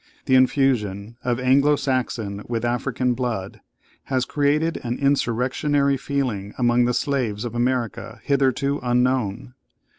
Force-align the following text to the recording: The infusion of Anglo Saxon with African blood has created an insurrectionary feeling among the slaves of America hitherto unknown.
The 0.25 0.33
infusion 0.33 1.15
of 1.23 1.39
Anglo 1.39 1.75
Saxon 1.75 2.41
with 2.47 2.65
African 2.65 3.13
blood 3.13 3.61
has 4.05 4.25
created 4.25 4.77
an 4.83 4.97
insurrectionary 4.97 5.95
feeling 5.95 6.55
among 6.57 6.85
the 6.85 6.93
slaves 6.95 7.45
of 7.45 7.53
America 7.53 8.19
hitherto 8.23 8.79
unknown. 8.81 9.53